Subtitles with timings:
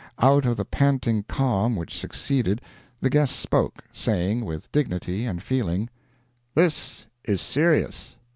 [0.17, 2.59] Out of the panting calm which succeeded,
[3.01, 5.91] the guest spoke, saying, with dignity and feeling,
[6.55, 8.17] "This is serious.